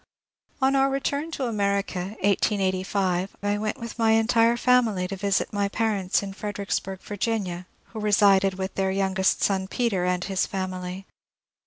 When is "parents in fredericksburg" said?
5.69-7.01